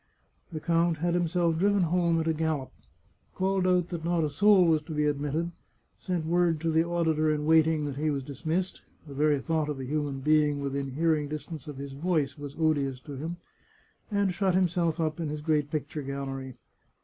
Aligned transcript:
The 0.51 0.59
count 0.59 0.97
had 0.97 1.13
himself 1.13 1.59
driven 1.59 1.83
home 1.83 2.19
at 2.19 2.27
a 2.27 2.33
gallop, 2.33 2.71
called 3.35 3.67
out 3.67 3.89
that 3.89 4.03
not 4.03 4.23
a 4.23 4.31
soul 4.31 4.65
was 4.65 4.81
to 4.81 4.95
be 4.95 5.05
admitted, 5.05 5.51
sent 5.99 6.25
word 6.25 6.59
to 6.61 6.71
the 6.71 6.83
auditor 6.83 7.31
in 7.31 7.45
waiting 7.45 7.85
that 7.85 7.97
he 7.97 8.09
was 8.09 8.23
dismissed 8.23 8.81
(the 9.05 9.13
very 9.13 9.39
thought 9.39 9.69
of 9.69 9.79
a 9.79 9.85
human 9.85 10.19
being 10.21 10.59
within 10.59 10.93
hearing 10.93 11.27
distance 11.27 11.67
of 11.67 11.77
his 11.77 11.91
voice 11.93 12.35
was 12.35 12.55
odious 12.57 12.99
to 13.01 13.15
him), 13.15 13.37
and 14.09 14.33
shut 14.33 14.55
himself 14.55 14.99
up 14.99 15.19
in 15.19 15.29
his 15.29 15.41
great 15.41 15.69
picture 15.69 16.01
gallery. 16.01 16.55